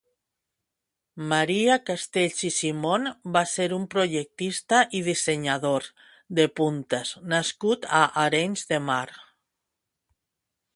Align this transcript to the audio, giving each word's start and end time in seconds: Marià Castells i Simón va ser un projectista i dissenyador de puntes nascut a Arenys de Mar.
Marià 1.33 1.75
Castells 1.89 2.39
i 2.49 2.51
Simón 2.55 3.05
va 3.35 3.43
ser 3.51 3.67
un 3.77 3.85
projectista 3.93 4.81
i 5.01 5.03
dissenyador 5.09 5.89
de 6.41 6.49
puntes 6.61 7.15
nascut 7.37 7.89
a 8.01 8.03
Arenys 8.27 8.67
de 8.73 8.83
Mar. 8.91 9.07